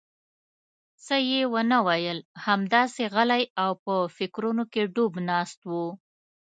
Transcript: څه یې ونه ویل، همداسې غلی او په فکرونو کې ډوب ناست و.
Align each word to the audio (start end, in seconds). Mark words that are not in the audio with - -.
څه 1.05 1.15
یې 1.29 1.41
ونه 1.53 1.79
ویل، 1.87 2.19
همداسې 2.45 3.01
غلی 3.13 3.43
او 3.63 3.71
په 3.83 3.95
فکرونو 4.17 4.63
کې 4.71 4.91
ډوب 4.93 5.13
ناست 5.29 5.59
و. 5.69 5.71